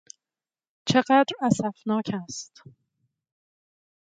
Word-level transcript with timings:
چقدر 0.85 1.35
اسفناک 1.41 2.11
است! 2.13 2.63